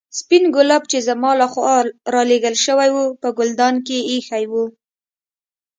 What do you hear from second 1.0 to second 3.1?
زما له خوا رالېږل شوي وو